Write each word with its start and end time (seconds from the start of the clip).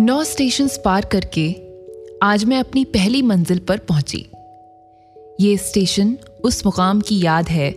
नौ 0.00 0.24
station 0.24 0.68
पार 0.84 1.04
करके 1.04 1.44
आज 2.22 2.44
मैं 2.44 2.58
अपनी 2.60 2.84
पहली 2.84 3.20
मंजिल 3.22 3.58
पर 3.58 3.78
पहुँची। 3.78 4.18
ये 5.40 5.56
स्टेशन 5.56 6.16
उस 6.44 6.66
मुकाम 6.66 7.00
की 7.00 7.20
याद 7.22 7.48
है 7.48 7.70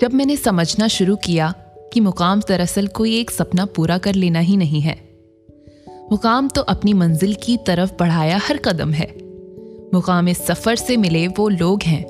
जब 0.00 0.12
मैंने 0.12 0.36
समझना 0.36 0.88
शुरू 0.88 1.16
किया 1.16 1.54
कि 1.92 2.00
मुकाम 2.00 2.40
दरअसल 2.48 2.86
कोई 2.86 3.16
एक 3.18 3.30
सपना 3.30 3.66
पूरा 3.66 3.98
कर 3.98 4.14
लेना 4.14 4.38
ही 4.38 4.56
नहीं 4.56 4.80
है। 4.80 4.96
मुकाम 6.12 6.48
तो 6.48 6.62
अपनी 6.62 6.92
मंजिल 6.92 7.34
की 7.34 7.56
तरफ़ 7.56 7.92
बढ़ाया 8.00 8.40
हर 8.48 8.56
कदम 8.56 8.92
है। 8.92 9.06
मुकाम 9.94 10.28
इस 10.28 10.46
सफ़र 10.46 10.76
से 10.76 10.96
मिले 10.96 11.26
वो 11.28 11.48
लोग 11.48 11.82
हैं 11.82 12.04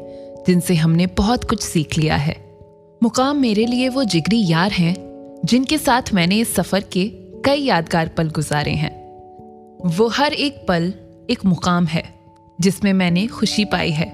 जिनसे 0.46 0.75
हमने 0.75 1.07
बहुत 1.07 1.45
कुछ 1.45 1.62
सीख 1.62 1.98
लिया 1.98 2.16
है। 2.16 2.37
मुकाम 3.03 3.37
मेरे 3.37 3.66
लिए 3.66 3.89
वो 3.89 4.05
जिगरी 4.05 4.43
यार 4.46 4.73
हैं 4.73 4.96
जिनके 5.45 5.78
साथ 5.78 6.14
मैंने 6.14 6.41
इस 6.41 6.55
सफ़र 6.55 6.84
के 6.92 7.06
कई 7.45 7.61
यादगार 7.61 8.09
पल 8.09 8.30
गुजारे 8.30 8.70
हैं। 8.70 9.02
वो 9.86 10.09
हर 10.09 10.32
एक 10.32 10.64
पल 10.68 10.92
एक 11.30 11.45
मुकाम 11.45 11.86
है, 11.86 12.02
जिसमें 12.60 12.92
मैंने 12.92 13.27
खुशी 13.27 13.64
पाई 13.64 13.91
है। 13.91 14.06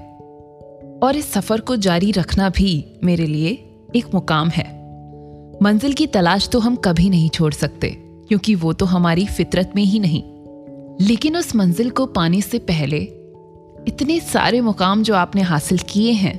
और 1.03 1.15
इस 1.15 1.31
सफ़र 1.31 1.61
को 1.61 1.75
जारी 1.75 2.11
रखना 2.11 2.49
भी 2.49 2.99
मेरे 3.03 3.25
लिए 3.25 3.49
एक 3.95 4.05
मुकाम 4.13 4.49
है। 4.49 4.65
मंजिल 5.63 5.93
की 5.93 6.07
तलाश 6.07 6.49
तो 6.49 6.59
हम 6.59 6.75
कभी 6.75 7.09
नहीं 7.09 7.29
छोड़ 7.29 7.53
सकते, 7.53 7.89
क्योंकि 7.97 8.55
वो 8.55 8.73
तो 8.73 8.85
हमारी 8.85 9.25
फितरत 9.25 9.73
में 9.75 9.83
ही 9.83 9.99
नहीं। 9.99 10.23
लेकिन 11.07 11.37
उस 11.37 11.55
मंजिल 11.55 11.89
को 11.89 12.05
पाने 12.05 12.41
से 12.41 12.59
पहले 12.59 12.97
इतने 13.87 14.19
सारे 14.19 14.61
मुकाम 14.61 15.03
जो 15.03 15.15
आपने 15.15 15.41
हासिल 15.41 15.77
किए 15.77 16.11
हैं, 16.11 16.37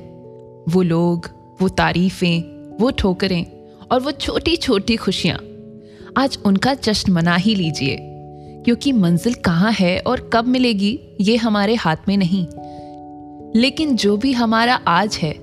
वो 0.69 0.81
लोग, 0.81 1.29
वो 1.61 1.69
तारीफें, 1.69 2.77
वो 2.77 2.91
ठोकरें 2.91 3.45
और 3.91 3.99
वो 3.99 4.11
छोटी 4.11 4.55
छोटी 4.55 4.95
खुशियाँ, 4.95 5.39
आज 6.17 6.39
उनका 6.45 6.73
जश्न 6.73 7.11
मना 7.11 7.35
ही 7.35 7.55
लीजिए। 7.55 8.07
क्योंकि 8.65 8.91
मंजिल 8.91 9.33
कहाँ 9.33 9.71
है 9.71 9.99
और 9.99 10.29
कब 10.33 10.45
मिलेगी, 10.45 10.99
ये 11.21 11.37
हमारे 11.37 11.75
हाथ 11.75 11.95
में 12.07 12.17
नहीं। 12.17 12.47
लेकिन 13.55 13.95
जो 13.95 14.17
भी 14.17 14.33
हमारा 14.33 14.75
आज 14.75 15.15
है, 15.15 15.33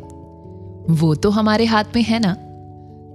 वो 0.90 1.14
तो 1.14 1.30
हमारे 1.30 1.64
हाथ 1.64 1.84
में 1.96 2.02
है 2.02 2.18
ना? 2.18 2.34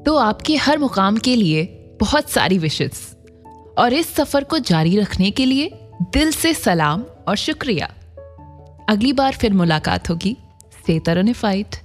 तो 0.05 0.15
आपके 0.15 0.55
हर 0.55 0.77
मुकाम 0.77 1.17
के 1.17 1.35
लिए 1.35 1.65
बहुत 1.99 2.29
सारी 2.29 2.57
विशेष 2.57 2.91
और 3.77 3.93
इस 3.93 4.15
सफ़र 4.15 4.43
को 4.43 4.59
जारी 4.59 4.97
रखने 4.99 5.31
के 5.31 5.45
लिए 5.45 5.71
दिल 6.13 6.31
से 6.31 6.53
सलाम 6.53 7.05
और 7.27 7.35
शुक्रिया। 7.35 7.93
अगली 8.89 9.13
बार 9.13 9.33
फिर 9.33 9.53
मुलाकात 9.53 10.09
होगी। 10.09 10.37
Stay 10.73 11.33
fit. 11.33 11.75